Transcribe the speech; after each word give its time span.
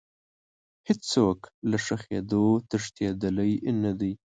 هیڅ 0.87 0.99
څوک 1.13 1.37
له 1.69 1.77
ښخېدو 1.85 2.45
تښتېدلی 2.69 3.53
نه 3.83 3.91
دی. 3.99 4.13